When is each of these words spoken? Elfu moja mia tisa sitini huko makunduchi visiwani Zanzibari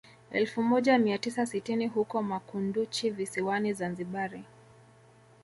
Elfu 0.31 0.63
moja 0.63 0.97
mia 0.97 1.17
tisa 1.17 1.45
sitini 1.45 1.87
huko 1.87 2.21
makunduchi 2.23 3.09
visiwani 3.09 3.73
Zanzibari 3.73 4.43